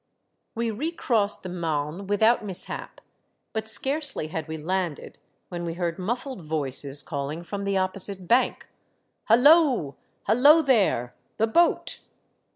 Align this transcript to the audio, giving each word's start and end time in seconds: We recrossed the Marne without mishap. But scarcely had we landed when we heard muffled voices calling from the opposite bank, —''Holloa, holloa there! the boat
We 0.55 0.71
recrossed 0.71 1.43
the 1.43 1.49
Marne 1.49 2.07
without 2.07 2.43
mishap. 2.43 3.01
But 3.53 3.67
scarcely 3.67 4.29
had 4.29 4.47
we 4.47 4.57
landed 4.57 5.19
when 5.49 5.63
we 5.63 5.75
heard 5.75 5.99
muffled 5.99 6.43
voices 6.43 7.03
calling 7.03 7.43
from 7.43 7.65
the 7.65 7.77
opposite 7.77 8.27
bank, 8.27 8.67
—''Holloa, 9.29 9.93
holloa 10.25 10.63
there! 10.63 11.13
the 11.37 11.45
boat 11.45 11.99